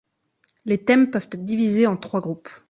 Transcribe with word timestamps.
Les 0.65 0.83
thèmes 0.83 1.11
peuvent 1.11 1.29
être 1.31 1.45
divisés 1.45 1.85
en 1.85 1.95
trois 1.95 2.21
groupes. 2.21 2.49